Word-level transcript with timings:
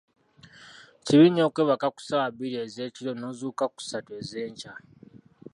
Kibi 1.05 1.25
nnyo 1.29 1.43
okweebaka 1.45 1.87
ku 1.95 1.99
ssaawa 2.01 2.27
bbiri 2.33 2.57
ez'ekiro 2.65 3.11
n'ozuukuka 3.15 3.65
ku 3.73 3.79
ssatu 3.83 4.11
ez'enkya. 4.21 4.73